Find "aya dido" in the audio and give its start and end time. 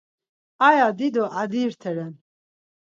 0.67-1.23